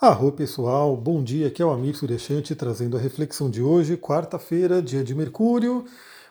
Arro 0.00 0.30
pessoal, 0.30 0.96
bom 0.96 1.24
dia, 1.24 1.48
aqui 1.48 1.60
é 1.60 1.64
o 1.64 1.72
Amir 1.72 1.96
Suryashanti 1.96 2.54
trazendo 2.54 2.96
a 2.96 3.00
reflexão 3.00 3.50
de 3.50 3.60
hoje, 3.60 3.96
quarta-feira, 3.96 4.80
dia 4.80 5.02
de 5.02 5.12
Mercúrio. 5.12 5.86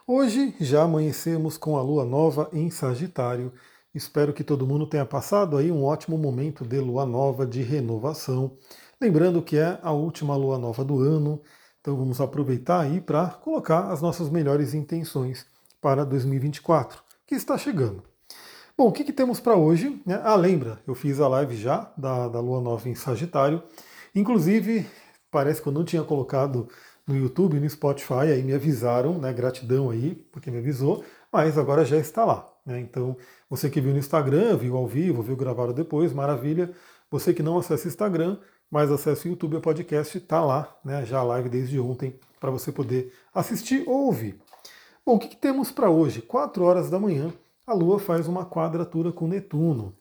Hoje 0.07 0.55
já 0.57 0.83
amanhecemos 0.83 1.57
com 1.57 1.75
a 1.75 1.81
lua 1.81 2.05
nova 2.05 2.49
em 2.53 2.69
Sagitário. 2.69 3.51
Espero 3.93 4.31
que 4.31 4.41
todo 4.41 4.65
mundo 4.65 4.87
tenha 4.87 5.05
passado 5.05 5.57
aí 5.57 5.69
um 5.69 5.83
ótimo 5.83 6.17
momento 6.17 6.63
de 6.65 6.79
lua 6.79 7.05
nova 7.05 7.45
de 7.45 7.61
renovação. 7.61 8.57
Lembrando 9.01 9.41
que 9.41 9.57
é 9.57 9.77
a 9.83 9.91
última 9.91 10.33
lua 10.37 10.57
nova 10.57 10.85
do 10.85 11.01
ano, 11.01 11.41
então 11.81 11.97
vamos 11.97 12.21
aproveitar 12.21 12.79
aí 12.79 13.01
para 13.01 13.27
colocar 13.31 13.91
as 13.91 14.01
nossas 14.01 14.29
melhores 14.29 14.73
intenções 14.73 15.45
para 15.81 16.05
2024, 16.05 17.03
que 17.27 17.35
está 17.35 17.57
chegando. 17.57 18.01
Bom, 18.77 18.89
o 18.89 18.91
que, 18.91 19.03
que 19.03 19.11
temos 19.11 19.39
para 19.39 19.55
hoje? 19.55 19.99
Ah, 20.23 20.35
lembra, 20.35 20.79
eu 20.85 20.93
fiz 20.93 21.19
a 21.19 21.27
live 21.27 21.55
já 21.55 21.91
da, 21.97 22.27
da 22.27 22.39
Lua 22.39 22.61
Nova 22.61 22.87
em 22.87 22.93
Sagitário. 22.93 23.63
Inclusive, 24.13 24.85
parece 25.31 25.59
que 25.59 25.67
eu 25.67 25.73
não 25.73 25.83
tinha 25.83 26.03
colocado 26.03 26.69
no 27.07 27.17
YouTube, 27.17 27.59
no 27.59 27.67
Spotify, 27.67 28.31
aí 28.31 28.43
me 28.43 28.53
avisaram, 28.53 29.17
né? 29.17 29.33
Gratidão 29.33 29.89
aí, 29.89 30.13
porque 30.31 30.51
me 30.51 30.59
avisou, 30.59 31.03
mas 31.31 31.57
agora 31.57 31.83
já 31.83 31.97
está 31.97 32.23
lá. 32.23 32.47
Né? 32.63 32.79
Então, 32.79 33.17
você 33.49 33.67
que 33.67 33.81
viu 33.81 33.93
no 33.93 33.97
Instagram, 33.97 34.55
viu 34.57 34.77
ao 34.77 34.85
vivo, 34.85 35.23
viu 35.23 35.35
gravado 35.35 35.73
depois, 35.73 36.13
maravilha. 36.13 36.71
Você 37.09 37.33
que 37.33 37.41
não 37.41 37.57
acessa 37.57 37.85
o 37.85 37.87
Instagram, 37.87 38.37
mas 38.69 38.91
acessa 38.91 39.27
o 39.27 39.31
YouTube 39.31 39.55
o 39.55 39.61
podcast, 39.61 40.19
está 40.19 40.45
lá, 40.45 40.71
né? 40.85 41.03
Já 41.03 41.17
a 41.17 41.23
live 41.23 41.49
desde 41.49 41.79
ontem, 41.79 42.13
para 42.39 42.51
você 42.51 42.71
poder 42.71 43.11
assistir 43.33 43.83
ou 43.87 44.05
ouvir. 44.05 44.39
Bom, 45.03 45.15
o 45.15 45.19
que, 45.19 45.29
que 45.29 45.37
temos 45.37 45.71
para 45.71 45.89
hoje? 45.89 46.21
4 46.21 46.63
horas 46.63 46.91
da 46.91 46.99
manhã 46.99 47.33
a 47.67 47.73
Lua 47.73 47.99
faz 47.99 48.29
uma 48.29 48.45
quadratura 48.45 49.11
com 49.11 49.27
Netuno. 49.27 49.93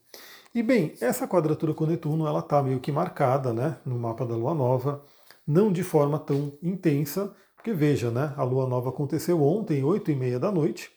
E 0.55 0.63
bem, 0.63 0.95
essa 1.01 1.27
quadratura 1.27 1.75
com 1.75 1.85
Netuno 1.85 2.25
ela 2.25 2.39
está 2.39 2.63
meio 2.63 2.79
que 2.79 2.93
marcada 2.93 3.53
né, 3.53 3.77
no 3.85 3.99
mapa 3.99 4.25
da 4.25 4.37
Lua 4.37 4.55
Nova, 4.55 5.03
não 5.45 5.73
de 5.73 5.83
forma 5.83 6.17
tão 6.17 6.57
intensa, 6.63 7.35
porque 7.57 7.73
veja, 7.73 8.09
né, 8.09 8.33
a 8.37 8.45
Lua 8.45 8.69
Nova 8.69 8.91
aconteceu 8.91 9.43
ontem, 9.43 9.83
8 9.83 10.13
e 10.13 10.15
meia 10.15 10.39
da 10.39 10.53
noite, 10.53 10.93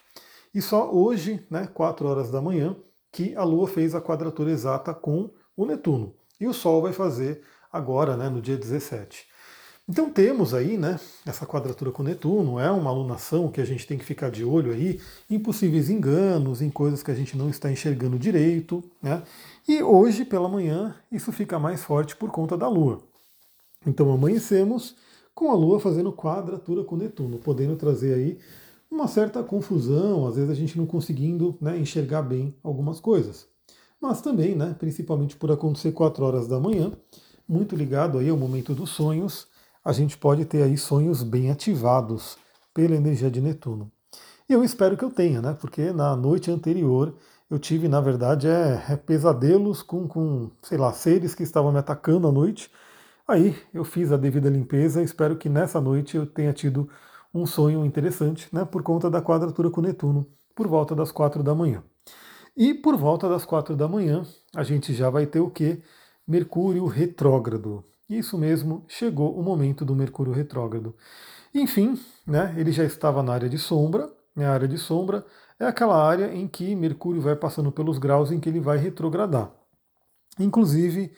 e 0.53 0.61
só 0.61 0.93
hoje, 0.93 1.43
né, 1.49 1.67
4 1.73 2.07
horas 2.07 2.29
da 2.29 2.39
manhã, 2.39 2.75
que 3.11 3.35
a 3.35 3.43
Lua 3.43 3.67
fez 3.67 3.95
a 3.95 4.01
quadratura 4.01 4.51
exata 4.51 4.93
com 4.93 5.31
o 5.57 5.65
Netuno. 5.65 6.13
E 6.39 6.47
o 6.47 6.53
Sol 6.53 6.83
vai 6.83 6.93
fazer 6.93 7.41
agora, 7.73 8.15
né, 8.15 8.29
no 8.29 8.39
dia 8.39 8.55
17. 8.55 9.27
Então 9.89 10.07
temos 10.07 10.53
aí, 10.53 10.77
né, 10.77 10.99
essa 11.25 11.47
quadratura 11.47 11.91
com 11.91 12.03
Netuno, 12.03 12.59
é 12.59 12.69
uma 12.69 12.91
alunação 12.91 13.49
que 13.49 13.59
a 13.59 13.65
gente 13.65 13.87
tem 13.87 13.97
que 13.97 14.05
ficar 14.05 14.29
de 14.29 14.45
olho 14.45 14.71
aí 14.71 15.01
em 15.27 15.39
possíveis 15.39 15.89
enganos, 15.89 16.61
em 16.61 16.69
coisas 16.69 17.01
que 17.01 17.09
a 17.09 17.15
gente 17.15 17.35
não 17.35 17.49
está 17.49 17.71
enxergando 17.71 18.19
direito, 18.19 18.83
né? 19.01 19.23
E 19.67 19.81
hoje 19.81 20.23
pela 20.25 20.47
manhã 20.47 20.95
isso 21.11 21.31
fica 21.31 21.57
mais 21.57 21.83
forte 21.83 22.15
por 22.15 22.29
conta 22.29 22.55
da 22.55 22.67
Lua. 22.67 23.01
Então 23.83 24.11
amanhecemos 24.11 24.95
com 25.33 25.49
a 25.49 25.55
Lua 25.55 25.79
fazendo 25.79 26.13
quadratura 26.13 26.83
com 26.83 26.95
Netuno, 26.95 27.39
podendo 27.39 27.75
trazer 27.75 28.13
aí 28.13 28.37
uma 28.91 29.07
certa 29.07 29.41
confusão, 29.41 30.27
às 30.27 30.35
vezes 30.35 30.51
a 30.51 30.55
gente 30.55 30.77
não 30.77 30.85
conseguindo 30.85 31.57
né, 31.59 31.79
enxergar 31.79 32.21
bem 32.21 32.53
algumas 32.61 32.99
coisas. 32.99 33.47
Mas 33.99 34.21
também, 34.21 34.55
né, 34.55 34.75
principalmente 34.77 35.35
por 35.35 35.51
acontecer 35.51 35.93
4 35.93 36.23
horas 36.23 36.47
da 36.47 36.59
manhã, 36.59 36.91
muito 37.47 37.75
ligado 37.75 38.19
aí 38.19 38.29
ao 38.29 38.37
momento 38.37 38.75
dos 38.75 38.91
sonhos, 38.91 39.47
a 39.83 39.91
gente 39.91 40.17
pode 40.17 40.45
ter 40.45 40.63
aí 40.63 40.77
sonhos 40.77 41.23
bem 41.23 41.51
ativados 41.51 42.37
pela 42.73 42.95
energia 42.95 43.31
de 43.31 43.41
Netuno. 43.41 43.91
E 44.47 44.53
eu 44.53 44.63
espero 44.63 44.97
que 44.97 45.03
eu 45.03 45.11
tenha, 45.11 45.41
né? 45.41 45.57
Porque 45.59 45.91
na 45.91 46.15
noite 46.15 46.49
anterior 46.51 47.15
eu 47.49 47.59
tive, 47.59 47.87
na 47.87 48.01
verdade, 48.01 48.47
é, 48.47 48.83
é 48.89 48.95
pesadelos 48.95 49.81
com, 49.81 50.07
com, 50.07 50.51
sei 50.61 50.77
lá, 50.77 50.91
seres 50.93 51.33
que 51.35 51.43
estavam 51.43 51.71
me 51.71 51.79
atacando 51.79 52.27
à 52.27 52.31
noite. 52.31 52.71
Aí 53.27 53.55
eu 53.73 53.83
fiz 53.83 54.11
a 54.11 54.17
devida 54.17 54.49
limpeza, 54.49 55.03
espero 55.03 55.37
que 55.37 55.49
nessa 55.49 55.79
noite 55.79 56.17
eu 56.17 56.25
tenha 56.25 56.53
tido 56.53 56.89
um 57.33 57.45
sonho 57.45 57.85
interessante, 57.85 58.47
né? 58.51 58.65
Por 58.65 58.83
conta 58.83 59.09
da 59.09 59.21
quadratura 59.21 59.69
com 59.69 59.81
Netuno, 59.81 60.27
por 60.55 60.67
volta 60.67 60.95
das 60.95 61.11
quatro 61.11 61.43
da 61.43 61.53
manhã. 61.53 61.83
E 62.57 62.73
por 62.73 62.97
volta 62.97 63.29
das 63.29 63.45
quatro 63.45 63.75
da 63.75 63.87
manhã, 63.87 64.25
a 64.55 64.63
gente 64.63 64.93
já 64.93 65.09
vai 65.09 65.25
ter 65.25 65.39
o 65.39 65.49
que? 65.49 65.81
Mercúrio 66.27 66.85
retrógrado. 66.85 67.83
Isso 68.09 68.37
mesmo, 68.37 68.83
chegou 68.87 69.37
o 69.39 69.43
momento 69.43 69.85
do 69.85 69.95
Mercúrio 69.95 70.33
retrógrado. 70.33 70.95
Enfim, 71.53 71.99
né, 72.25 72.55
ele 72.57 72.71
já 72.71 72.83
estava 72.83 73.21
na 73.21 73.33
área 73.33 73.47
de 73.49 73.57
sombra. 73.57 74.11
Né, 74.35 74.45
a 74.45 74.51
área 74.53 74.67
de 74.67 74.77
sombra 74.77 75.25
é 75.59 75.65
aquela 75.65 76.03
área 76.03 76.33
em 76.33 76.47
que 76.47 76.75
Mercúrio 76.75 77.21
vai 77.21 77.35
passando 77.35 77.71
pelos 77.71 77.99
graus 77.99 78.31
em 78.31 78.39
que 78.39 78.49
ele 78.49 78.59
vai 78.59 78.77
retrogradar. 78.77 79.51
Inclusive, 80.39 81.13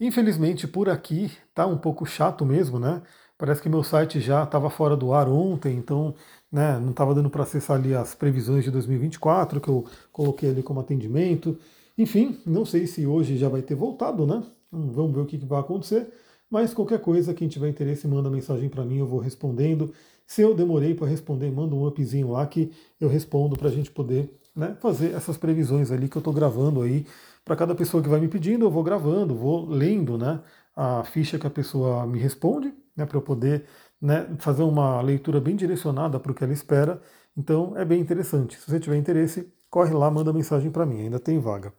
infelizmente 0.00 0.68
por 0.68 0.88
aqui 0.88 1.32
tá 1.54 1.66
um 1.66 1.78
pouco 1.78 2.06
chato 2.06 2.44
mesmo, 2.46 2.78
né? 2.78 3.02
Parece 3.36 3.62
que 3.62 3.68
meu 3.68 3.82
site 3.84 4.20
já 4.20 4.42
estava 4.44 4.68
fora 4.70 4.96
do 4.96 5.12
ar 5.12 5.28
ontem, 5.28 5.76
então 5.76 6.14
né, 6.50 6.78
não 6.78 6.90
estava 6.90 7.14
dando 7.14 7.30
para 7.30 7.44
acessar 7.44 7.76
ali 7.76 7.94
as 7.94 8.14
previsões 8.14 8.64
de 8.64 8.70
2024 8.70 9.60
que 9.60 9.68
eu 9.68 9.86
coloquei 10.12 10.50
ali 10.50 10.62
como 10.62 10.80
atendimento. 10.80 11.58
Enfim, 11.96 12.40
não 12.46 12.64
sei 12.64 12.86
se 12.86 13.06
hoje 13.06 13.36
já 13.38 13.48
vai 13.48 13.62
ter 13.62 13.74
voltado, 13.74 14.26
né? 14.26 14.42
Vamos 14.70 15.14
ver 15.14 15.20
o 15.20 15.26
que, 15.26 15.38
que 15.38 15.46
vai 15.46 15.60
acontecer. 15.60 16.12
Mas 16.50 16.72
qualquer 16.72 17.00
coisa, 17.00 17.34
quem 17.34 17.48
tiver 17.48 17.68
interesse, 17.68 18.08
manda 18.08 18.30
mensagem 18.30 18.68
para 18.68 18.84
mim, 18.84 18.98
eu 18.98 19.06
vou 19.06 19.20
respondendo. 19.20 19.92
Se 20.26 20.42
eu 20.42 20.54
demorei 20.54 20.94
para 20.94 21.06
responder, 21.06 21.50
manda 21.50 21.74
um 21.74 21.86
upzinho 21.86 22.30
lá 22.32 22.46
que 22.46 22.70
eu 23.00 23.08
respondo 23.08 23.56
para 23.56 23.68
a 23.68 23.70
gente 23.70 23.90
poder 23.90 24.38
né, 24.54 24.76
fazer 24.80 25.14
essas 25.14 25.36
previsões 25.36 25.90
ali 25.90 26.08
que 26.08 26.16
eu 26.16 26.20
estou 26.20 26.32
gravando 26.32 26.82
aí. 26.82 27.06
Para 27.44 27.56
cada 27.56 27.74
pessoa 27.74 28.02
que 28.02 28.08
vai 28.08 28.20
me 28.20 28.28
pedindo, 28.28 28.64
eu 28.64 28.70
vou 28.70 28.82
gravando, 28.82 29.34
vou 29.34 29.66
lendo 29.68 30.18
né, 30.18 30.40
a 30.74 31.04
ficha 31.04 31.38
que 31.38 31.46
a 31.46 31.50
pessoa 31.50 32.06
me 32.06 32.18
responde, 32.18 32.74
né, 32.96 33.06
para 33.06 33.16
eu 33.16 33.22
poder 33.22 33.64
né, 34.00 34.26
fazer 34.38 34.62
uma 34.62 35.00
leitura 35.00 35.40
bem 35.40 35.56
direcionada 35.56 36.18
para 36.18 36.32
o 36.32 36.34
que 36.34 36.44
ela 36.44 36.52
espera. 36.52 37.00
Então 37.36 37.76
é 37.76 37.84
bem 37.84 38.00
interessante. 38.00 38.58
Se 38.58 38.70
você 38.70 38.80
tiver 38.80 38.96
interesse, 38.96 39.52
corre 39.70 39.94
lá, 39.94 40.10
manda 40.10 40.32
mensagem 40.32 40.70
para 40.70 40.84
mim, 40.84 41.02
ainda 41.02 41.18
tem 41.18 41.38
vaga. 41.38 41.72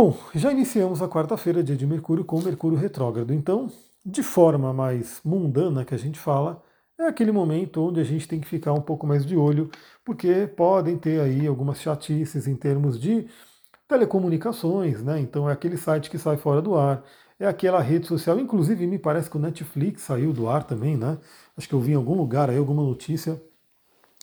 Bom, 0.00 0.16
já 0.32 0.52
iniciamos 0.52 1.02
a 1.02 1.08
quarta-feira, 1.08 1.60
dia 1.60 1.74
de 1.74 1.84
Mercúrio, 1.84 2.24
com 2.24 2.40
Mercúrio 2.40 2.78
retrógrado. 2.78 3.34
Então, 3.34 3.68
de 4.06 4.22
forma 4.22 4.72
mais 4.72 5.20
mundana 5.24 5.84
que 5.84 5.92
a 5.92 5.98
gente 5.98 6.20
fala, 6.20 6.62
é 6.96 7.06
aquele 7.06 7.32
momento 7.32 7.82
onde 7.82 7.98
a 7.98 8.04
gente 8.04 8.28
tem 8.28 8.40
que 8.40 8.46
ficar 8.46 8.72
um 8.72 8.80
pouco 8.80 9.08
mais 9.08 9.26
de 9.26 9.36
olho, 9.36 9.68
porque 10.04 10.46
podem 10.46 10.96
ter 10.96 11.20
aí 11.20 11.48
algumas 11.48 11.80
chatices 11.80 12.46
em 12.46 12.54
termos 12.54 12.96
de 12.96 13.26
telecomunicações, 13.88 15.02
né? 15.02 15.18
Então 15.18 15.50
é 15.50 15.52
aquele 15.52 15.76
site 15.76 16.08
que 16.10 16.16
sai 16.16 16.36
fora 16.36 16.62
do 16.62 16.76
ar, 16.76 17.02
é 17.36 17.48
aquela 17.48 17.80
rede 17.80 18.06
social, 18.06 18.38
inclusive 18.38 18.86
me 18.86 19.00
parece 19.00 19.28
que 19.28 19.36
o 19.36 19.40
Netflix 19.40 20.02
saiu 20.02 20.32
do 20.32 20.48
ar 20.48 20.62
também, 20.62 20.96
né? 20.96 21.18
Acho 21.56 21.68
que 21.68 21.74
eu 21.74 21.80
vi 21.80 21.90
em 21.90 21.96
algum 21.96 22.14
lugar 22.14 22.48
aí 22.50 22.56
alguma 22.56 22.84
notícia 22.84 23.42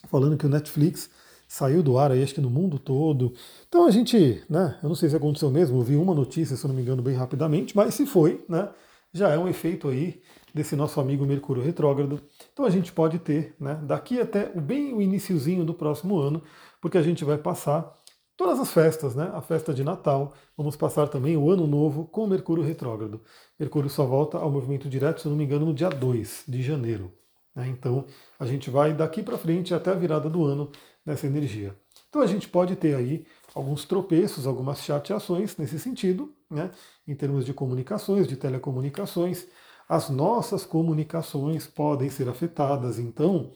falando 0.08 0.38
que 0.38 0.46
o 0.46 0.50
Netflix 0.50 1.10
saiu 1.56 1.82
do 1.82 1.98
ar 1.98 2.12
aí, 2.12 2.22
acho 2.22 2.34
que 2.34 2.42
no 2.42 2.50
mundo 2.50 2.78
todo. 2.78 3.34
Então 3.70 3.86
a 3.86 3.92
gente, 3.92 4.44
né, 4.50 4.78
eu 4.84 4.90
não 4.90 4.96
sei 4.96 5.10
se 5.10 5.16
aconteceu 5.16 5.50
mesmo, 5.50 5.78
eu 5.78 5.84
vi 5.84 5.96
uma 5.96 6.14
notícia, 6.14 6.58
se 6.58 6.66
eu 6.66 6.68
não 6.68 6.76
me 6.76 6.82
engano, 6.82 7.02
bem 7.02 7.16
rapidamente, 7.16 7.74
mas 7.74 7.94
se 7.94 8.06
foi, 8.06 8.44
né, 8.50 8.68
já 9.14 9.30
é 9.30 9.38
um 9.38 9.48
efeito 9.48 9.88
aí 9.88 10.22
desse 10.54 10.76
nosso 10.76 11.00
amigo 11.00 11.26
Mercúrio 11.26 11.64
retrógrado. 11.64 12.22
Então 12.52 12.66
a 12.66 12.70
gente 12.70 12.92
pode 12.92 13.20
ter, 13.20 13.56
né, 13.58 13.80
daqui 13.84 14.20
até 14.20 14.50
bem 14.50 14.94
o 14.94 15.02
iníciozinho 15.02 15.64
do 15.64 15.74
próximo 15.74 16.20
ano, 16.20 16.44
porque 16.82 16.98
a 16.98 17.02
gente 17.02 17.24
vai 17.24 17.38
passar 17.38 17.90
todas 18.36 18.60
as 18.60 18.70
festas, 18.72 19.16
né, 19.16 19.32
a 19.34 19.42
festa 19.42 19.74
de 19.74 19.82
Natal, 19.82 20.34
vamos 20.58 20.76
passar 20.76 21.08
também 21.08 21.38
o 21.38 21.50
ano 21.50 21.66
novo 21.66 22.04
com 22.04 22.28
Mercúrio 22.28 22.66
retrógrado. 22.66 23.22
Mercúrio 23.58 23.90
só 23.90 24.06
volta 24.06 24.38
ao 24.38 24.52
movimento 24.52 24.90
direto, 24.90 25.22
se 25.22 25.28
eu 25.28 25.30
não 25.30 25.38
me 25.38 25.46
engano, 25.46 25.68
no 25.68 25.74
dia 25.74 25.88
2 25.88 26.44
de 26.50 26.62
janeiro. 26.62 27.14
Né? 27.56 27.70
Então 27.70 28.04
a 28.38 28.46
gente 28.46 28.70
vai 28.70 28.94
daqui 28.94 29.24
para 29.24 29.38
frente 29.38 29.74
até 29.74 29.92
a 29.92 29.96
virada 29.96 30.30
do 30.30 30.44
ano 30.44 30.70
nessa 31.06 31.28
energia. 31.28 31.76
Então 32.10 32.22
a 32.22 32.28
gente 32.28 32.48
pode 32.48 32.76
ter 32.76 32.96
aí 32.96 33.26
alguns 33.54 33.86
tropeços, 33.86 34.48
algumas 34.48 34.80
chateações 34.80 35.56
nesse 35.58 35.80
sentido, 35.80 36.34
né, 36.50 36.72
em 37.08 37.14
termos 37.14 37.46
de 37.46 37.54
comunicações, 37.54 38.28
de 38.28 38.36
telecomunicações. 38.36 39.48
As 39.88 40.10
nossas 40.10 40.66
comunicações 40.66 41.68
podem 41.68 42.10
ser 42.10 42.28
afetadas, 42.28 42.98
então 42.98 43.54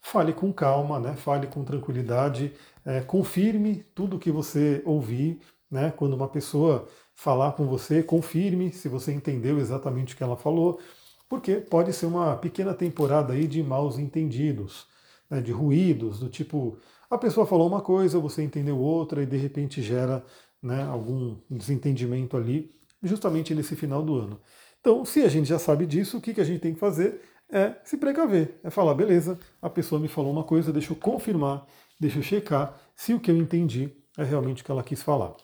fale 0.00 0.32
com 0.32 0.52
calma, 0.52 0.98
né, 1.00 1.14
fale 1.16 1.46
com 1.46 1.64
tranquilidade, 1.64 2.52
é, 2.84 3.00
confirme 3.00 3.84
tudo 3.94 4.18
que 4.18 4.30
você 4.30 4.82
ouvir, 4.84 5.40
né, 5.70 5.92
quando 5.96 6.14
uma 6.14 6.28
pessoa 6.28 6.86
falar 7.14 7.52
com 7.52 7.66
você, 7.66 8.02
confirme 8.02 8.72
se 8.72 8.88
você 8.88 9.12
entendeu 9.12 9.58
exatamente 9.58 10.14
o 10.14 10.16
que 10.16 10.22
ela 10.22 10.36
falou, 10.36 10.80
porque 11.28 11.56
pode 11.56 11.92
ser 11.92 12.06
uma 12.06 12.36
pequena 12.36 12.74
temporada 12.74 13.34
aí 13.34 13.46
de 13.46 13.62
maus 13.62 13.98
entendidos 13.98 14.89
né, 15.30 15.40
de 15.40 15.52
ruídos, 15.52 16.18
do 16.18 16.28
tipo, 16.28 16.76
a 17.08 17.16
pessoa 17.16 17.46
falou 17.46 17.66
uma 17.68 17.80
coisa, 17.80 18.18
você 18.18 18.42
entendeu 18.42 18.78
outra 18.78 19.22
e 19.22 19.26
de 19.26 19.36
repente 19.36 19.80
gera 19.80 20.24
né, 20.62 20.82
algum 20.82 21.36
desentendimento 21.48 22.36
ali, 22.36 22.74
justamente 23.02 23.54
nesse 23.54 23.76
final 23.76 24.02
do 24.02 24.16
ano. 24.16 24.40
Então, 24.80 25.04
se 25.04 25.22
a 25.22 25.28
gente 25.28 25.48
já 25.48 25.58
sabe 25.58 25.86
disso, 25.86 26.18
o 26.18 26.20
que, 26.20 26.34
que 26.34 26.40
a 26.40 26.44
gente 26.44 26.60
tem 26.60 26.74
que 26.74 26.80
fazer 26.80 27.22
é 27.50 27.74
se 27.84 27.96
precaver, 27.96 28.60
é 28.62 28.70
falar, 28.70 28.94
beleza, 28.94 29.38
a 29.60 29.68
pessoa 29.68 30.00
me 30.00 30.08
falou 30.08 30.32
uma 30.32 30.44
coisa, 30.44 30.72
deixa 30.72 30.92
eu 30.92 30.96
confirmar, 30.96 31.66
deixa 31.98 32.18
eu 32.18 32.22
checar 32.22 32.80
se 32.94 33.12
o 33.12 33.20
que 33.20 33.30
eu 33.30 33.36
entendi 33.36 33.90
é 34.16 34.24
realmente 34.24 34.62
o 34.62 34.64
que 34.64 34.70
ela 34.70 34.82
quis 34.82 35.02
falar. 35.02 35.34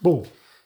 Bom, 0.00 0.24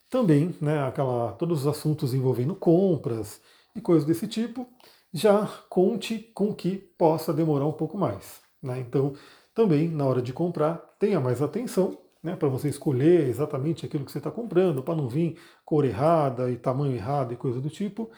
também, 0.09 0.55
né, 0.61 0.83
aquela, 0.83 1.33
todos 1.33 1.61
os 1.61 1.67
assuntos 1.67 2.13
envolvendo 2.13 2.55
compras 2.55 3.41
e 3.77 3.81
coisas 3.81 4.05
desse 4.05 4.27
tipo, 4.27 4.67
já 5.13 5.47
conte 5.69 6.19
com 6.35 6.55
que 6.55 6.77
possa 6.77 7.33
demorar 7.33 7.67
um 7.67 7.73
pouco 7.73 7.99
mais. 7.99 8.41
Né? 8.63 8.81
Então, 8.81 9.15
também 9.55 9.89
na 9.89 10.05
hora 10.07 10.23
de 10.23 10.33
comprar, 10.33 10.77
tenha 10.99 11.21
mais 11.21 11.43
atenção 11.43 11.99
né, 12.23 12.37
para 12.37 12.49
você 12.49 12.69
escolher 12.69 13.29
exatamente 13.29 13.85
aquilo 13.85 14.05
que 14.05 14.13
você 14.13 14.19
está 14.19 14.31
comprando, 14.31 14.83
para 14.83 14.95
não 14.95 15.09
vir 15.09 15.39
cor 15.65 15.85
errada 15.85 16.51
e 16.51 16.57
tamanho 16.57 16.95
errado 16.95 17.33
e 17.33 17.37
coisa 17.37 17.61
do 17.61 17.71
tipo. 17.71 18.11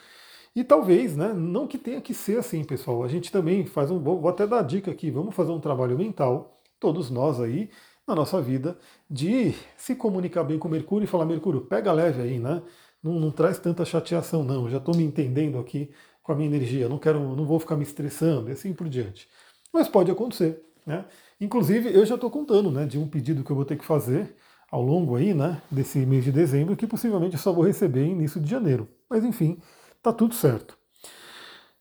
E 0.54 0.62
talvez, 0.62 1.16
né, 1.16 1.32
não 1.32 1.66
que 1.66 1.78
tenha 1.78 2.00
que 2.00 2.12
ser 2.12 2.38
assim, 2.38 2.62
pessoal. 2.64 3.02
A 3.02 3.08
gente 3.08 3.32
também 3.32 3.64
faz 3.64 3.90
um. 3.90 3.98
Vou 3.98 4.28
até 4.28 4.46
dar 4.46 4.62
dica 4.62 4.90
aqui, 4.90 5.10
vamos 5.10 5.34
fazer 5.34 5.52
um 5.52 5.60
trabalho 5.60 5.96
mental, 5.96 6.60
todos 6.78 7.10
nós 7.10 7.40
aí, 7.40 7.70
na 8.06 8.14
nossa 8.14 8.40
vida, 8.40 8.76
de 9.08 9.54
se 9.76 9.94
comunicar 9.94 10.44
bem 10.44 10.58
com 10.58 10.68
Mercúrio 10.68 11.04
e 11.04 11.08
falar, 11.08 11.24
Mercúrio, 11.24 11.62
pega 11.62 11.92
leve 11.92 12.20
aí, 12.22 12.38
né? 12.38 12.62
Não, 13.02 13.18
não 13.18 13.30
traz 13.30 13.58
tanta 13.58 13.84
chateação, 13.84 14.44
não. 14.44 14.68
Já 14.68 14.78
estou 14.78 14.94
me 14.94 15.02
entendendo 15.02 15.58
aqui 15.58 15.90
com 16.22 16.32
a 16.32 16.34
minha 16.36 16.48
energia, 16.48 16.88
não 16.88 16.98
quero, 16.98 17.34
não 17.34 17.44
vou 17.44 17.58
ficar 17.58 17.76
me 17.76 17.82
estressando, 17.82 18.48
e 18.48 18.52
assim 18.52 18.72
por 18.72 18.88
diante. 18.88 19.28
Mas 19.72 19.88
pode 19.88 20.10
acontecer, 20.10 20.62
né? 20.86 21.04
Inclusive, 21.40 21.92
eu 21.92 22.06
já 22.06 22.14
estou 22.14 22.30
contando, 22.30 22.70
né, 22.70 22.86
de 22.86 22.98
um 22.98 23.08
pedido 23.08 23.42
que 23.42 23.50
eu 23.50 23.56
vou 23.56 23.64
ter 23.64 23.76
que 23.76 23.84
fazer 23.84 24.36
ao 24.70 24.80
longo 24.80 25.16
aí, 25.16 25.34
né, 25.34 25.60
desse 25.70 25.98
mês 26.06 26.24
de 26.24 26.32
dezembro, 26.32 26.76
que 26.76 26.86
possivelmente 26.86 27.34
eu 27.34 27.40
só 27.40 27.52
vou 27.52 27.64
receber 27.64 28.06
início 28.06 28.40
de 28.40 28.48
janeiro. 28.48 28.88
Mas 29.10 29.24
enfim, 29.24 29.58
tá 30.00 30.12
tudo 30.12 30.34
certo. 30.34 30.78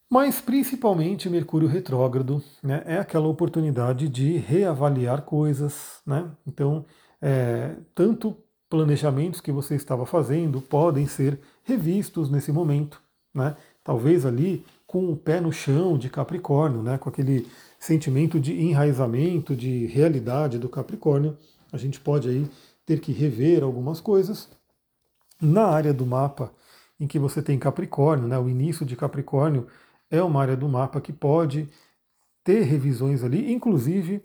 Mas 0.09 0.41
principalmente 0.41 1.29
Mercúrio 1.29 1.69
retrógrado 1.69 2.43
né, 2.61 2.83
é 2.85 2.97
aquela 2.97 3.29
oportunidade 3.29 4.09
de 4.09 4.35
reavaliar 4.35 5.21
coisas. 5.21 6.01
Né? 6.05 6.29
Então, 6.45 6.85
é, 7.21 7.77
tanto 7.95 8.35
planejamentos 8.69 9.39
que 9.39 9.53
você 9.53 9.75
estava 9.75 10.05
fazendo 10.05 10.59
podem 10.59 11.07
ser 11.07 11.39
revistos 11.63 12.29
nesse 12.29 12.51
momento. 12.51 13.01
Né? 13.33 13.55
Talvez 13.91 14.25
ali 14.25 14.65
com 14.87 15.11
o 15.11 15.17
pé 15.17 15.41
no 15.41 15.51
chão 15.51 15.97
de 15.97 16.09
Capricórnio, 16.09 16.81
né? 16.81 16.97
com 16.97 17.09
aquele 17.09 17.45
sentimento 17.77 18.39
de 18.39 18.53
enraizamento, 18.53 19.53
de 19.53 19.85
realidade 19.87 20.57
do 20.57 20.69
Capricórnio. 20.69 21.37
A 21.73 21.77
gente 21.77 21.99
pode 21.99 22.29
aí 22.29 22.49
ter 22.85 23.01
que 23.01 23.11
rever 23.11 23.63
algumas 23.63 23.99
coisas. 23.99 24.47
Na 25.41 25.65
área 25.65 25.93
do 25.93 26.05
mapa 26.05 26.53
em 26.97 27.05
que 27.05 27.19
você 27.19 27.41
tem 27.41 27.59
Capricórnio, 27.59 28.29
né, 28.29 28.39
o 28.39 28.47
início 28.47 28.85
de 28.85 28.95
Capricórnio 28.95 29.67
é 30.09 30.23
uma 30.23 30.41
área 30.41 30.55
do 30.55 30.69
mapa 30.69 31.01
que 31.01 31.11
pode 31.11 31.67
ter 32.45 32.61
revisões 32.61 33.25
ali, 33.25 33.51
inclusive 33.51 34.23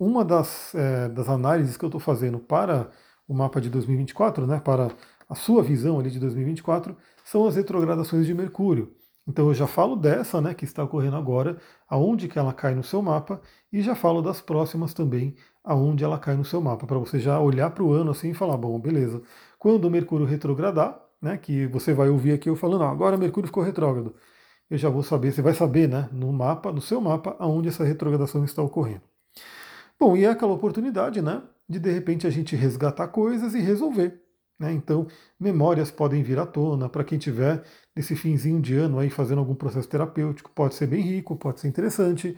uma 0.00 0.24
das, 0.24 0.74
é, 0.74 1.10
das 1.10 1.28
análises 1.28 1.76
que 1.76 1.84
eu 1.84 1.88
estou 1.88 2.00
fazendo 2.00 2.38
para 2.38 2.90
o 3.28 3.34
mapa 3.34 3.60
de 3.60 3.68
2024, 3.68 4.46
né, 4.46 4.60
para 4.60 4.88
a 5.34 5.36
sua 5.36 5.64
visão 5.64 5.98
ali 5.98 6.10
de 6.10 6.20
2024, 6.20 6.96
são 7.24 7.44
as 7.44 7.56
retrogradações 7.56 8.24
de 8.24 8.32
Mercúrio. 8.32 8.94
Então 9.26 9.48
eu 9.48 9.54
já 9.54 9.66
falo 9.66 9.96
dessa, 9.96 10.40
né, 10.40 10.54
que 10.54 10.64
está 10.64 10.84
ocorrendo 10.84 11.16
agora, 11.16 11.58
aonde 11.88 12.28
que 12.28 12.38
ela 12.38 12.52
cai 12.52 12.72
no 12.72 12.84
seu 12.84 13.02
mapa, 13.02 13.40
e 13.72 13.82
já 13.82 13.96
falo 13.96 14.22
das 14.22 14.40
próximas 14.40 14.94
também, 14.94 15.34
aonde 15.64 16.04
ela 16.04 16.18
cai 16.20 16.36
no 16.36 16.44
seu 16.44 16.60
mapa, 16.60 16.86
para 16.86 16.98
você 16.98 17.18
já 17.18 17.40
olhar 17.40 17.70
para 17.70 17.82
o 17.82 17.92
ano 17.92 18.12
assim 18.12 18.30
e 18.30 18.34
falar, 18.34 18.56
bom, 18.56 18.78
beleza, 18.78 19.20
quando 19.58 19.86
o 19.86 19.90
Mercúrio 19.90 20.24
retrogradar, 20.24 21.00
né, 21.20 21.36
que 21.36 21.66
você 21.66 21.92
vai 21.92 22.08
ouvir 22.10 22.32
aqui 22.32 22.48
eu 22.48 22.54
falando, 22.54 22.84
agora 22.84 23.16
o 23.16 23.18
Mercúrio 23.18 23.48
ficou 23.48 23.62
retrógrado, 23.64 24.14
eu 24.70 24.78
já 24.78 24.88
vou 24.88 25.02
saber, 25.02 25.32
você 25.32 25.42
vai 25.42 25.54
saber, 25.54 25.88
né, 25.88 26.08
no 26.12 26.32
mapa, 26.32 26.70
no 26.70 26.80
seu 26.80 27.00
mapa, 27.00 27.34
aonde 27.40 27.68
essa 27.68 27.82
retrogradação 27.82 28.44
está 28.44 28.62
ocorrendo. 28.62 29.02
Bom, 29.98 30.16
e 30.16 30.24
é 30.24 30.28
aquela 30.28 30.52
oportunidade, 30.52 31.20
né, 31.20 31.42
de 31.68 31.80
de 31.80 31.90
repente 31.90 32.26
a 32.26 32.30
gente 32.30 32.54
resgatar 32.54 33.08
coisas 33.08 33.54
e 33.54 33.60
resolver. 33.60 34.23
Né? 34.58 34.72
Então, 34.72 35.06
memórias 35.38 35.90
podem 35.90 36.22
vir 36.22 36.38
à 36.38 36.46
tona. 36.46 36.88
Para 36.88 37.04
quem 37.04 37.18
tiver 37.18 37.62
nesse 37.94 38.14
finzinho 38.14 38.60
de 38.60 38.74
ano 38.76 38.98
aí 38.98 39.10
fazendo 39.10 39.38
algum 39.38 39.54
processo 39.54 39.88
terapêutico, 39.88 40.50
pode 40.54 40.74
ser 40.74 40.86
bem 40.86 41.02
rico, 41.02 41.36
pode 41.36 41.60
ser 41.60 41.68
interessante. 41.68 42.36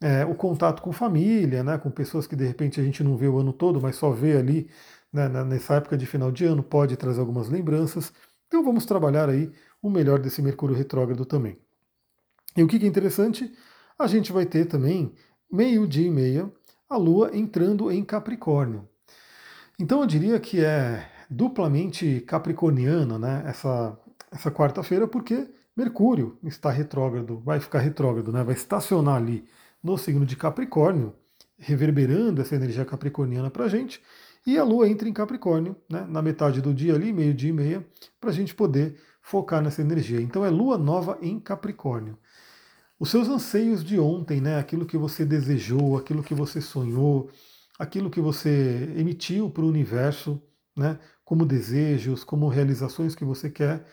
É, 0.00 0.24
o 0.24 0.34
contato 0.34 0.80
com 0.80 0.92
família, 0.92 1.64
né, 1.64 1.76
com 1.76 1.90
pessoas 1.90 2.26
que 2.26 2.36
de 2.36 2.46
repente 2.46 2.80
a 2.80 2.84
gente 2.84 3.02
não 3.02 3.16
vê 3.16 3.26
o 3.26 3.38
ano 3.38 3.52
todo, 3.52 3.80
mas 3.80 3.96
só 3.96 4.10
vê 4.10 4.36
ali 4.36 4.70
né, 5.12 5.28
nessa 5.44 5.74
época 5.74 5.96
de 5.96 6.06
final 6.06 6.30
de 6.30 6.44
ano, 6.44 6.62
pode 6.62 6.96
trazer 6.96 7.20
algumas 7.20 7.48
lembranças. 7.48 8.12
Então 8.46 8.62
vamos 8.64 8.86
trabalhar 8.86 9.28
aí 9.28 9.50
o 9.82 9.90
melhor 9.90 10.18
desse 10.20 10.40
Mercúrio 10.40 10.76
retrógrado 10.76 11.24
também. 11.24 11.58
E 12.56 12.62
o 12.62 12.68
que 12.68 12.76
é 12.76 12.88
interessante, 12.88 13.52
a 13.98 14.06
gente 14.06 14.32
vai 14.32 14.46
ter 14.46 14.66
também 14.66 15.12
meio-dia 15.50 16.06
e 16.06 16.10
meia 16.10 16.50
a 16.88 16.96
Lua 16.96 17.30
entrando 17.36 17.90
em 17.90 18.04
Capricórnio. 18.04 18.88
Então 19.78 20.00
eu 20.00 20.06
diria 20.06 20.40
que 20.40 20.64
é 20.64 21.17
duplamente 21.28 22.20
capricorniana, 22.20 23.18
né? 23.18 23.42
Essa, 23.46 23.98
essa 24.30 24.50
quarta-feira, 24.50 25.06
porque 25.06 25.48
Mercúrio 25.76 26.38
está 26.42 26.70
retrógrado, 26.70 27.40
vai 27.40 27.60
ficar 27.60 27.80
retrógrado, 27.80 28.32
né? 28.32 28.42
Vai 28.42 28.54
estacionar 28.54 29.16
ali 29.16 29.44
no 29.82 29.96
signo 29.96 30.26
de 30.26 30.36
Capricórnio, 30.36 31.14
reverberando 31.58 32.40
essa 32.40 32.54
energia 32.54 32.84
capricorniana 32.84 33.50
para 33.50 33.64
a 33.64 33.68
gente. 33.68 34.00
E 34.46 34.56
a 34.56 34.64
Lua 34.64 34.88
entra 34.88 35.08
em 35.08 35.12
Capricórnio, 35.12 35.76
né, 35.90 36.06
na 36.08 36.22
metade 36.22 36.60
do 36.60 36.72
dia 36.72 36.94
ali, 36.94 37.12
meio-dia 37.12 37.50
e 37.50 37.52
meia, 37.52 37.86
para 38.20 38.30
a 38.30 38.32
gente 38.32 38.54
poder 38.54 38.98
focar 39.20 39.62
nessa 39.62 39.82
energia. 39.82 40.20
Então 40.20 40.44
é 40.44 40.48
Lua 40.48 40.78
nova 40.78 41.18
em 41.20 41.38
Capricórnio. 41.38 42.16
Os 42.98 43.10
seus 43.10 43.28
anseios 43.28 43.84
de 43.84 43.98
ontem, 44.00 44.40
né, 44.40 44.58
aquilo 44.58 44.86
que 44.86 44.96
você 44.96 45.24
desejou, 45.24 45.96
aquilo 45.96 46.22
que 46.22 46.34
você 46.34 46.60
sonhou, 46.60 47.30
aquilo 47.78 48.10
que 48.10 48.20
você 48.20 48.92
emitiu 48.96 49.50
para 49.50 49.64
o 49.64 49.68
universo, 49.68 50.42
né, 50.78 50.98
como 51.24 51.44
desejos, 51.44 52.22
como 52.24 52.48
realizações 52.48 53.14
que 53.14 53.24
você 53.24 53.50
quer. 53.50 53.84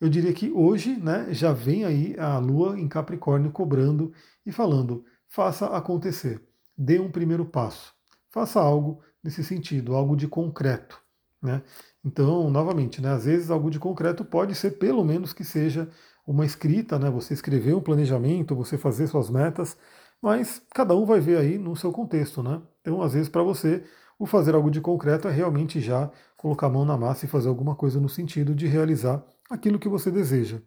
Eu 0.00 0.08
diria 0.08 0.32
que 0.32 0.50
hoje 0.50 0.96
né, 0.96 1.26
já 1.30 1.52
vem 1.52 1.84
aí 1.84 2.16
a 2.18 2.38
Lua 2.38 2.80
em 2.80 2.88
Capricórnio 2.88 3.52
cobrando 3.52 4.12
e 4.46 4.50
falando: 4.50 5.04
faça 5.28 5.66
acontecer, 5.66 6.42
dê 6.76 6.98
um 6.98 7.10
primeiro 7.10 7.44
passo, 7.44 7.94
faça 8.30 8.58
algo 8.58 9.02
nesse 9.22 9.44
sentido, 9.44 9.94
algo 9.94 10.16
de 10.16 10.26
concreto. 10.26 10.98
Né? 11.42 11.62
Então, 12.04 12.50
novamente, 12.50 13.00
né, 13.00 13.10
às 13.10 13.26
vezes 13.26 13.50
algo 13.50 13.70
de 13.70 13.78
concreto 13.78 14.24
pode 14.24 14.54
ser 14.54 14.72
pelo 14.72 15.04
menos 15.04 15.32
que 15.32 15.44
seja 15.44 15.88
uma 16.26 16.46
escrita, 16.46 16.98
né, 16.98 17.10
você 17.10 17.34
escrever 17.34 17.74
um 17.74 17.80
planejamento, 17.80 18.54
você 18.54 18.78
fazer 18.78 19.06
suas 19.06 19.28
metas, 19.28 19.76
mas 20.22 20.62
cada 20.74 20.94
um 20.94 21.04
vai 21.04 21.20
ver 21.20 21.38
aí 21.38 21.58
no 21.58 21.76
seu 21.76 21.92
contexto. 21.92 22.42
Né? 22.42 22.60
Então, 22.80 23.02
às 23.02 23.12
vezes, 23.14 23.28
para 23.28 23.42
você, 23.42 23.84
o 24.20 24.26
fazer 24.26 24.54
algo 24.54 24.70
de 24.70 24.82
concreto 24.82 25.26
é 25.28 25.30
realmente 25.30 25.80
já 25.80 26.10
colocar 26.36 26.66
a 26.66 26.70
mão 26.70 26.84
na 26.84 26.94
massa 26.94 27.24
e 27.24 27.28
fazer 27.28 27.48
alguma 27.48 27.74
coisa 27.74 27.98
no 27.98 28.08
sentido 28.08 28.54
de 28.54 28.66
realizar 28.66 29.24
aquilo 29.48 29.78
que 29.78 29.88
você 29.88 30.10
deseja. 30.10 30.60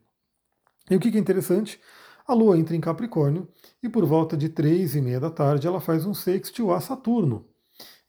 E 0.89 0.95
o 0.95 0.99
que 0.99 1.15
é 1.15 1.19
interessante? 1.19 1.79
A 2.27 2.33
Lua 2.33 2.57
entra 2.57 2.75
em 2.75 2.81
Capricórnio 2.81 3.47
e 3.81 3.87
por 3.87 4.05
volta 4.05 4.35
de 4.35 4.49
três 4.49 4.95
e 4.95 5.01
meia 5.01 5.19
da 5.19 5.29
tarde 5.29 5.67
ela 5.67 5.79
faz 5.79 6.03
um 6.03 6.15
sextil 6.15 6.73
a 6.73 6.81
Saturno. 6.81 7.45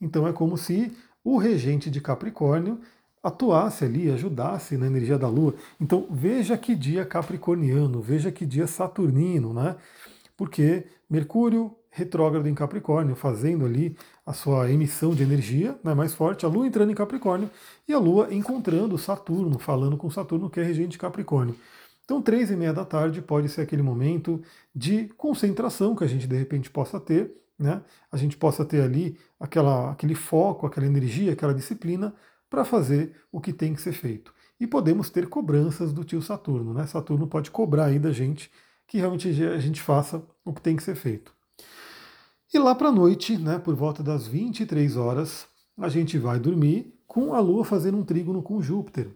Então 0.00 0.26
é 0.26 0.32
como 0.32 0.56
se 0.56 0.96
o 1.22 1.36
regente 1.36 1.90
de 1.90 2.00
Capricórnio 2.00 2.80
atuasse 3.22 3.84
ali, 3.84 4.10
ajudasse 4.10 4.78
na 4.78 4.86
energia 4.86 5.18
da 5.18 5.28
Lua. 5.28 5.54
Então 5.78 6.06
veja 6.10 6.56
que 6.56 6.74
dia 6.74 7.04
capricorniano, 7.04 8.00
veja 8.00 8.32
que 8.32 8.46
dia 8.46 8.66
saturnino, 8.66 9.52
né? 9.52 9.76
Porque 10.38 10.86
Mercúrio 11.08 11.76
retrógrado 11.94 12.48
em 12.48 12.54
Capricórnio, 12.54 13.14
fazendo 13.14 13.64
ali 13.64 13.96
a 14.26 14.32
sua 14.32 14.68
emissão 14.68 15.14
de 15.14 15.22
energia 15.22 15.78
né, 15.82 15.94
mais 15.94 16.12
forte, 16.12 16.44
a 16.44 16.48
Lua 16.48 16.66
entrando 16.66 16.90
em 16.90 16.94
Capricórnio 16.94 17.48
e 17.86 17.92
a 17.92 17.98
Lua 18.00 18.34
encontrando 18.34 18.98
Saturno, 18.98 19.60
falando 19.60 19.96
com 19.96 20.10
Saturno, 20.10 20.50
que 20.50 20.58
é 20.58 20.64
regente 20.64 20.90
de 20.90 20.98
Capricórnio. 20.98 21.54
Então, 22.04 22.20
três 22.20 22.50
e 22.50 22.56
meia 22.56 22.72
da 22.72 22.84
tarde 22.84 23.22
pode 23.22 23.48
ser 23.48 23.60
aquele 23.60 23.80
momento 23.80 24.42
de 24.74 25.06
concentração 25.16 25.94
que 25.94 26.02
a 26.02 26.06
gente 26.08 26.26
de 26.26 26.36
repente 26.36 26.68
possa 26.68 26.98
ter, 26.98 27.32
né? 27.56 27.80
A 28.10 28.16
gente 28.16 28.36
possa 28.36 28.64
ter 28.64 28.82
ali 28.82 29.16
aquela, 29.38 29.92
aquele 29.92 30.16
foco, 30.16 30.66
aquela 30.66 30.86
energia, 30.86 31.32
aquela 31.32 31.54
disciplina 31.54 32.12
para 32.50 32.64
fazer 32.64 33.14
o 33.30 33.40
que 33.40 33.52
tem 33.52 33.72
que 33.72 33.80
ser 33.80 33.92
feito. 33.92 34.34
E 34.58 34.66
podemos 34.66 35.10
ter 35.10 35.28
cobranças 35.28 35.92
do 35.92 36.04
tio 36.04 36.20
Saturno, 36.20 36.74
né? 36.74 36.86
Saturno 36.86 37.26
pode 37.28 37.50
cobrar 37.52 37.86
aí 37.86 37.98
da 38.00 38.10
gente 38.12 38.50
que 38.86 38.98
realmente 38.98 39.28
a 39.44 39.58
gente 39.58 39.80
faça 39.80 40.22
o 40.44 40.52
que 40.52 40.60
tem 40.60 40.76
que 40.76 40.82
ser 40.82 40.96
feito. 40.96 41.33
E 42.54 42.58
lá 42.60 42.72
para 42.72 42.88
a 42.90 42.92
noite, 42.92 43.36
né, 43.36 43.58
por 43.58 43.74
volta 43.74 44.00
das 44.00 44.28
23 44.28 44.96
horas, 44.96 45.44
a 45.76 45.88
gente 45.88 46.16
vai 46.16 46.38
dormir 46.38 46.94
com 47.04 47.34
a 47.34 47.40
Lua 47.40 47.64
fazendo 47.64 47.98
um 47.98 48.04
trígono 48.04 48.44
com 48.44 48.62
Júpiter. 48.62 49.10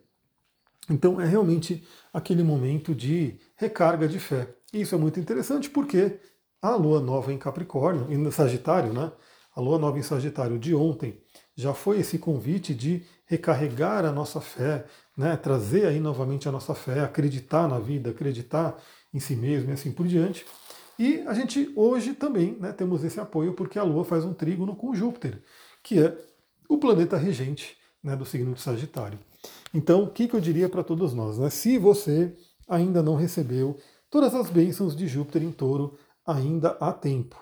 Então 0.91 1.21
é 1.21 1.25
realmente 1.25 1.87
aquele 2.13 2.43
momento 2.43 2.93
de 2.93 3.39
recarga 3.55 4.09
de 4.09 4.19
fé. 4.19 4.53
E 4.73 4.81
isso 4.81 4.93
é 4.93 4.99
muito 4.99 5.21
interessante 5.21 5.71
porque 5.71 6.19
a 6.61 6.75
Lua 6.75 7.01
nova 7.01 7.33
em 7.33 7.39
Capricórnio, 7.39 8.13
em 8.13 8.29
Sagitário, 8.33 8.93
né? 8.93 9.13
A 9.55 9.61
Lua 9.61 9.79
nova 9.79 9.97
em 10.01 10.03
Sagitário 10.03 10.59
de 10.59 10.75
ontem 10.75 11.23
já 11.55 11.73
foi 11.73 12.01
esse 12.01 12.19
convite 12.19 12.75
de 12.75 13.05
recarregar 13.25 14.05
a 14.05 14.11
nossa 14.11 14.41
fé, 14.41 14.85
né? 15.17 15.37
trazer 15.37 15.87
aí 15.87 16.01
novamente 16.01 16.49
a 16.49 16.53
nossa 16.53 16.75
fé, 16.75 17.03
acreditar 17.03 17.69
na 17.69 17.79
vida, 17.79 18.11
acreditar 18.11 18.77
em 19.15 19.21
si 19.21 19.37
mesmo 19.37 19.71
e 19.71 19.75
assim 19.75 19.93
por 19.93 20.09
diante. 20.09 20.45
E 20.99 21.21
a 21.27 21.35
gente 21.35 21.73
hoje 21.77 22.13
também 22.15 22.57
né, 22.59 22.73
temos 22.73 23.05
esse 23.05 23.21
apoio 23.21 23.55
porque 23.55 23.79
a 23.79 23.83
Lua 23.83 24.05
faz 24.05 24.25
um 24.25 24.35
trígono 24.35 24.75
com 24.75 24.95
Júpiter, 24.95 25.41
que 25.83 26.01
é 26.01 26.19
o 26.69 26.79
planeta 26.79 27.17
regente 27.17 27.77
né, 28.03 28.17
do 28.17 28.25
signo 28.25 28.53
de 28.55 28.61
Sagitário. 28.61 29.19
Então, 29.73 30.03
o 30.03 30.11
que, 30.11 30.27
que 30.27 30.35
eu 30.35 30.41
diria 30.41 30.69
para 30.69 30.83
todos 30.83 31.15
nós? 31.15 31.39
Né? 31.39 31.51
Se 31.51 31.79
você 31.79 32.35
ainda 32.69 33.03
não 33.03 33.15
recebeu 33.15 33.79
todas 34.11 34.35
as 34.35 34.51
bênçãos 34.51 34.97
de 34.97 35.07
Júpiter 35.07 35.43
em 35.43 35.53
touro, 35.53 35.97
ainda 36.27 36.71
há 36.81 36.93
tempo. 36.93 37.37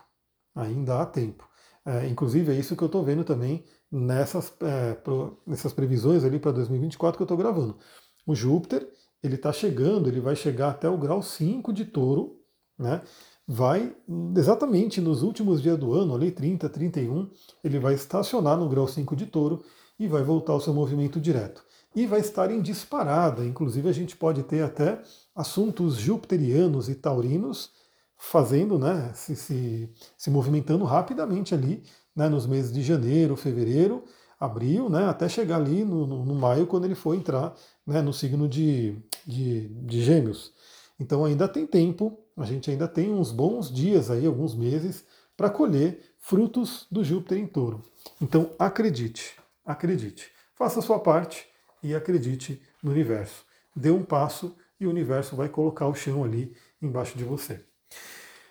Ainda 0.55 1.01
há 1.01 1.07
tempo. 1.07 1.49
É, 1.85 2.07
inclusive, 2.09 2.53
é 2.53 2.59
isso 2.59 2.77
que 2.77 2.83
eu 2.83 2.87
estou 2.87 3.05
vendo 3.05 3.25
também 3.25 3.65
nessas, 3.91 4.53
é, 4.61 4.95
pro, 4.95 5.41
nessas 5.47 5.73
previsões 5.73 6.25
ali 6.25 6.39
para 6.39 6.53
2024 6.53 7.17
que 7.17 7.23
eu 7.23 7.25
estou 7.25 7.37
gravando. 7.37 7.79
O 8.27 8.35
Júpiter, 8.35 8.87
ele 9.23 9.37
está 9.37 9.53
chegando, 9.53 10.09
ele 10.09 10.21
vai 10.21 10.35
chegar 10.35 10.71
até 10.71 10.89
o 10.89 10.99
grau 10.99 11.23
5 11.23 11.73
de 11.73 11.85
touro, 11.85 12.41
né? 12.79 13.03
Vai 13.47 13.95
exatamente 14.37 15.01
nos 15.01 15.23
últimos 15.23 15.63
dias 15.63 15.79
do 15.79 15.93
ano, 15.93 16.15
ali 16.15 16.31
30, 16.31 16.69
31, 16.69 17.31
ele 17.63 17.79
vai 17.79 17.95
estacionar 17.95 18.57
no 18.57 18.69
grau 18.69 18.89
5 18.89 19.15
de 19.15 19.27
touro 19.27 19.63
e 19.99 20.09
vai 20.09 20.23
voltar 20.23 20.53
ao 20.53 20.61
seu 20.61 20.75
movimento 20.75 21.21
direto. 21.21 21.65
E 21.95 22.07
vai 22.07 22.21
estar 22.21 22.51
em 22.51 22.61
disparada, 22.61 23.45
inclusive 23.45 23.89
a 23.89 23.93
gente 23.93 24.17
pode 24.17 24.43
ter 24.43 24.63
até 24.63 25.01
assuntos 25.35 25.97
jupiterianos 25.97 26.89
e 26.89 26.95
taurinos 26.95 27.71
fazendo, 28.19 28.79
né, 28.79 29.13
se, 29.15 29.37
se, 29.37 29.91
se 30.17 30.31
movimentando 30.31 30.85
rapidamente 30.85 31.55
ali, 31.55 31.83
né, 32.15 32.29
nos 32.29 32.47
meses 32.47 32.73
de 32.73 32.83
janeiro, 32.83 33.37
fevereiro, 33.37 34.05
abril, 34.39 34.91
né, 34.91 35.05
até 35.05 35.29
chegar 35.29 35.57
ali 35.57 35.85
no, 35.85 36.07
no, 36.07 36.25
no 36.25 36.35
maio, 36.35 36.67
quando 36.67 36.85
ele 36.85 36.95
for 36.95 37.15
entrar 37.15 37.55
né, 37.87 38.03
no 38.03 38.13
signo 38.13 38.49
de, 38.49 38.99
de, 39.27 39.69
de 39.69 40.03
gêmeos. 40.03 40.53
Então 40.99 41.25
ainda 41.25 41.47
tem 41.47 41.67
tempo, 41.67 42.19
a 42.37 42.45
gente 42.45 42.71
ainda 42.71 42.87
tem 42.87 43.13
uns 43.13 43.33
bons 43.33 43.73
dias 43.73 44.11
aí, 44.11 44.27
alguns 44.27 44.55
meses, 44.55 45.05
para 45.37 45.51
colher 45.51 46.01
frutos 46.19 46.87
do 46.91 47.03
Júpiter 47.03 47.39
em 47.39 47.47
touro. 47.47 47.83
Então 48.21 48.53
acredite, 48.59 49.37
acredite. 49.65 50.31
Faça 50.55 50.81
a 50.81 50.83
sua 50.83 50.99
parte 50.99 51.47
e 51.83 51.95
acredite 51.95 52.61
no 52.83 52.91
universo. 52.91 53.45
Dê 53.75 53.91
um 53.91 54.03
passo 54.03 54.57
e 54.81 54.87
o 54.87 54.91
universo 54.91 55.37
vai 55.37 55.49
colocar 55.49 55.87
o 55.87 55.95
chão 55.95 56.25
ali 56.25 56.55
embaixo 56.81 57.17
de 57.17 57.25
você. 57.25 57.65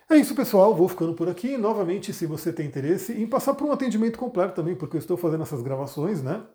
É 0.09 0.15
isso, 0.15 0.35
pessoal. 0.35 0.75
Vou 0.75 0.87
ficando 0.87 1.15
por 1.15 1.27
aqui. 1.27 1.57
Novamente, 1.57 2.13
se 2.13 2.25
você 2.25 2.53
tem 2.53 2.67
interesse 2.67 3.13
em 3.13 3.27
passar 3.27 3.55
por 3.55 3.67
um 3.67 3.71
atendimento 3.71 4.19
completo 4.19 4.55
também, 4.55 4.75
porque 4.75 4.97
eu 4.97 4.99
estou 4.99 5.17
fazendo 5.17 5.41
essas 5.41 5.61
gravações, 5.61 6.21
né? 6.21 6.45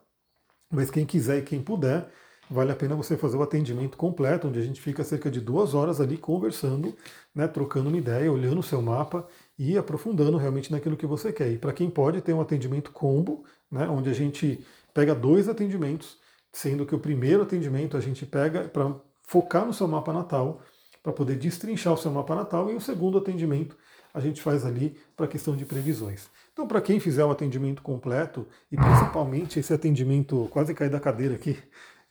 Mas 0.70 0.90
quem 0.90 1.04
quiser 1.04 1.38
e 1.38 1.42
quem 1.42 1.60
puder, 1.60 2.08
vale 2.50 2.72
a 2.72 2.76
pena 2.76 2.96
você 2.96 3.16
fazer 3.16 3.36
o 3.36 3.42
atendimento 3.42 3.96
completo, 3.96 4.48
onde 4.48 4.58
a 4.58 4.62
gente 4.62 4.80
fica 4.80 5.04
cerca 5.04 5.30
de 5.30 5.40
duas 5.40 5.72
horas 5.72 6.00
ali 6.00 6.16
conversando, 6.16 6.92
né, 7.32 7.46
trocando 7.46 7.88
uma 7.88 7.96
ideia, 7.96 8.30
olhando 8.30 8.58
o 8.58 8.62
seu 8.62 8.82
mapa 8.82 9.26
e 9.56 9.78
aprofundando 9.78 10.36
realmente 10.36 10.72
naquilo 10.72 10.96
que 10.96 11.06
você 11.06 11.32
quer. 11.32 11.52
E 11.52 11.58
para 11.58 11.72
quem 11.72 11.88
pode, 11.88 12.20
tem 12.20 12.34
um 12.34 12.40
atendimento 12.40 12.90
combo, 12.90 13.44
né, 13.70 13.86
onde 13.88 14.10
a 14.10 14.12
gente 14.12 14.64
pega 14.92 15.14
dois 15.14 15.48
atendimentos, 15.48 16.18
sendo 16.52 16.84
que 16.84 16.94
o 16.94 16.98
primeiro 16.98 17.44
atendimento 17.44 17.96
a 17.96 18.00
gente 18.00 18.26
pega 18.26 18.64
para 18.64 18.96
focar 19.22 19.64
no 19.64 19.72
seu 19.72 19.86
mapa 19.86 20.12
natal, 20.12 20.60
para 21.04 21.12
poder 21.12 21.36
destrinchar 21.36 21.92
o 21.92 21.96
seu 21.96 22.10
mapa 22.10 22.34
natal, 22.34 22.68
e 22.68 22.74
o 22.74 22.80
segundo 22.80 23.16
atendimento 23.16 23.76
a 24.12 24.18
gente 24.18 24.42
faz 24.42 24.66
ali 24.66 24.96
para 25.16 25.28
questão 25.28 25.54
de 25.54 25.64
previsões. 25.64 26.28
Então, 26.52 26.66
para 26.66 26.80
quem 26.80 26.98
fizer 26.98 27.24
o 27.24 27.30
atendimento 27.30 27.80
completo, 27.80 28.44
e 28.72 28.76
principalmente 28.76 29.60
esse 29.60 29.72
atendimento, 29.72 30.48
quase 30.50 30.74
cair 30.74 30.90
da 30.90 30.98
cadeira 30.98 31.36
aqui, 31.36 31.56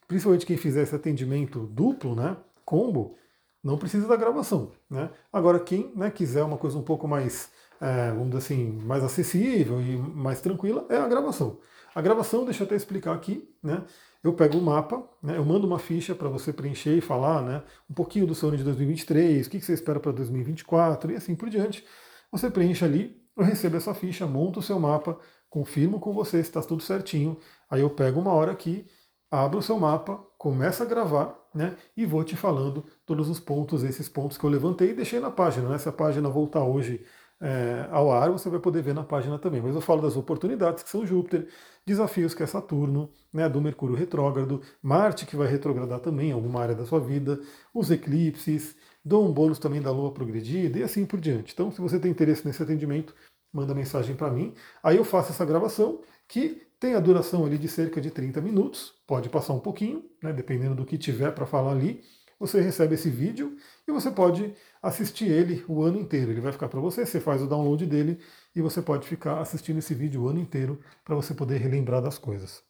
principalmente 0.09 0.45
quem 0.45 0.57
fizer 0.57 0.81
esse 0.81 0.95
atendimento 0.95 1.67
duplo, 1.67 2.15
né, 2.15 2.35
combo, 2.65 3.15
não 3.63 3.77
precisa 3.77 4.07
da 4.07 4.15
gravação. 4.15 4.71
Né? 4.89 5.07
Agora, 5.31 5.59
quem 5.59 5.93
né, 5.95 6.09
quiser 6.09 6.43
uma 6.43 6.57
coisa 6.57 6.77
um 6.79 6.81
pouco 6.81 7.07
mais, 7.07 7.51
é, 7.79 8.09
vamos 8.09 8.29
dizer 8.29 8.37
assim, 8.39 8.71
mais 8.83 9.03
acessível 9.03 9.79
e 9.79 9.97
mais 9.97 10.41
tranquila, 10.41 10.83
é 10.89 10.97
a 10.97 11.07
gravação. 11.07 11.59
A 11.93 12.01
gravação, 12.01 12.43
deixa 12.43 12.63
eu 12.63 12.65
até 12.65 12.75
explicar 12.75 13.13
aqui, 13.13 13.47
né? 13.61 13.83
Eu 14.23 14.33
pego 14.33 14.57
o 14.57 14.61
mapa, 14.61 15.07
né, 15.21 15.37
eu 15.37 15.45
mando 15.45 15.65
uma 15.65 15.79
ficha 15.79 16.15
para 16.15 16.27
você 16.27 16.51
preencher 16.51 16.97
e 16.97 17.01
falar 17.01 17.41
né, 17.41 17.63
um 17.89 17.93
pouquinho 17.93 18.27
do 18.27 18.35
seu 18.35 18.49
ano 18.49 18.57
de 18.57 18.63
2023, 18.63 19.47
o 19.47 19.49
que 19.49 19.61
você 19.61 19.73
espera 19.73 19.99
para 19.99 20.11
2024 20.11 21.11
e 21.11 21.15
assim 21.15 21.35
por 21.35 21.49
diante. 21.49 21.85
Você 22.31 22.49
preenche 22.49 22.83
ali, 22.83 23.21
eu 23.37 23.43
recebo 23.43 23.77
essa 23.77 23.93
ficha, 23.93 24.27
monto 24.27 24.59
o 24.59 24.63
seu 24.63 24.77
mapa, 24.79 25.17
confirmo 25.49 25.99
com 25.99 26.11
você 26.11 26.43
se 26.43 26.49
está 26.49 26.61
tudo 26.61 26.83
certinho. 26.83 27.37
Aí 27.69 27.79
eu 27.81 27.89
pego 27.89 28.19
uma 28.19 28.33
hora 28.33 28.51
aqui 28.51 28.85
abro 29.31 29.59
o 29.59 29.61
seu 29.61 29.77
mapa, 29.79 30.19
começa 30.37 30.83
a 30.83 30.87
gravar, 30.87 31.37
né? 31.53 31.75
E 31.95 32.05
vou 32.05 32.23
te 32.23 32.35
falando 32.35 32.85
todos 33.05 33.29
os 33.29 33.39
pontos, 33.39 33.83
esses 33.83 34.09
pontos 34.09 34.37
que 34.37 34.43
eu 34.43 34.49
levantei 34.49 34.91
e 34.91 34.93
deixei 34.93 35.19
na 35.19 35.31
página. 35.31 35.69
Né? 35.69 35.77
Se 35.77 35.89
a 35.89 35.91
página 35.91 36.29
voltar 36.29 36.63
hoje 36.63 37.05
é, 37.41 37.87
ao 37.91 38.11
ar, 38.11 38.31
você 38.31 38.49
vai 38.49 38.59
poder 38.59 38.81
ver 38.81 38.93
na 38.93 39.03
página 39.03 39.39
também. 39.39 39.61
Mas 39.61 39.75
eu 39.75 39.81
falo 39.81 40.01
das 40.01 40.17
oportunidades 40.17 40.83
que 40.83 40.89
são 40.89 41.05
Júpiter, 41.05 41.47
desafios 41.85 42.33
que 42.33 42.43
é 42.43 42.45
Saturno, 42.45 43.09
né, 43.33 43.47
do 43.47 43.61
Mercúrio 43.61 43.95
retrógrado, 43.95 44.61
Marte 44.81 45.25
que 45.25 45.35
vai 45.35 45.47
retrogradar 45.47 45.99
também 45.99 46.29
em 46.29 46.33
alguma 46.33 46.61
área 46.61 46.75
da 46.75 46.85
sua 46.85 46.99
vida, 46.99 47.39
os 47.73 47.89
eclipses, 47.91 48.75
dou 49.03 49.27
um 49.27 49.31
bônus 49.31 49.59
também 49.59 49.81
da 49.81 49.91
Lua 49.91 50.11
progredida 50.11 50.79
e 50.79 50.83
assim 50.83 51.05
por 51.05 51.19
diante. 51.19 51.53
Então, 51.53 51.71
se 51.71 51.79
você 51.81 51.99
tem 51.99 52.11
interesse 52.11 52.45
nesse 52.45 52.61
atendimento, 52.61 53.15
manda 53.51 53.73
mensagem 53.73 54.15
para 54.15 54.29
mim. 54.29 54.53
Aí 54.83 54.97
eu 54.97 55.05
faço 55.05 55.31
essa 55.31 55.45
gravação 55.45 56.01
que 56.27 56.68
tem 56.79 56.95
a 56.95 56.99
duração 56.99 57.45
ali 57.45 57.57
de 57.57 57.67
cerca 57.67 57.99
de 57.99 58.09
30 58.09 58.39
minutos, 58.41 58.93
pode 59.05 59.29
passar 59.29 59.53
um 59.53 59.59
pouquinho, 59.59 60.03
né, 60.23 60.31
dependendo 60.31 60.75
do 60.75 60.85
que 60.85 60.97
tiver 60.97 61.31
para 61.31 61.45
falar 61.45 61.71
ali. 61.71 62.01
Você 62.39 62.61
recebe 62.61 62.95
esse 62.95 63.09
vídeo 63.09 63.57
e 63.85 63.91
você 63.91 64.09
pode 64.09 64.53
assistir 64.81 65.25
ele 65.25 65.63
o 65.67 65.83
ano 65.83 65.99
inteiro. 65.99 66.31
Ele 66.31 66.39
vai 66.39 66.53
ficar 66.53 66.69
para 66.69 66.79
você, 66.79 67.05
você 67.05 67.19
faz 67.19 67.41
o 67.41 67.47
download 67.47 67.85
dele 67.85 68.17
e 68.55 68.61
você 68.61 68.81
pode 68.81 69.05
ficar 69.05 69.41
assistindo 69.41 69.79
esse 69.79 69.93
vídeo 69.93 70.21
o 70.21 70.29
ano 70.29 70.39
inteiro 70.39 70.79
para 71.03 71.15
você 71.15 71.33
poder 71.33 71.57
relembrar 71.57 72.01
das 72.01 72.17
coisas. 72.17 72.63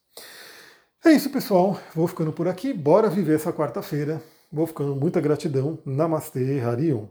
É 1.04 1.12
isso, 1.12 1.30
pessoal. 1.30 1.80
Vou 1.94 2.08
ficando 2.08 2.32
por 2.32 2.48
aqui. 2.48 2.72
Bora 2.74 3.08
viver 3.08 3.36
essa 3.36 3.52
quarta-feira. 3.52 4.20
Vou 4.52 4.66
ficando. 4.66 4.96
Muita 4.96 5.20
gratidão. 5.20 5.78
Namastê, 5.86 6.60
Harion. 6.60 7.06